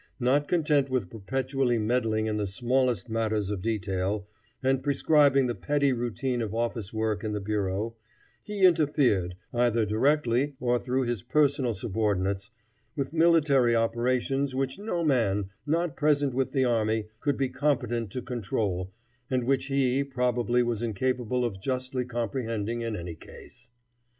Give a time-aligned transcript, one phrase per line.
[0.19, 4.27] Not content with perpetually meddling in the smallest matters of detail,
[4.63, 7.95] and prescribing the petty routine of office work in the bureau,
[8.41, 12.49] he interfered, either directly or through his personal subordinates,
[12.95, 18.23] with military operations which no man, not present with the army, could be competent to
[18.23, 18.91] control,
[19.29, 23.69] and which he, probably, was incapable of justly comprehending in any case.